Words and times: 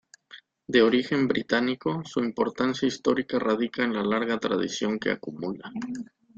De 0.65 0.81
origen 0.81 1.27
británico, 1.27 2.01
su 2.05 2.21
importancia 2.21 2.87
histórica 2.87 3.37
radica 3.37 3.83
en 3.83 3.93
la 3.93 4.01
larga 4.03 4.39
tradición 4.39 4.97
que 4.97 5.11
acumula. 5.11 5.71